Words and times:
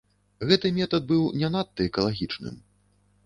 Гэты 0.51 0.71
метад 0.77 1.03
быў 1.11 1.21
не 1.43 1.49
надта 1.55 1.81
экалагічным. 1.89 2.57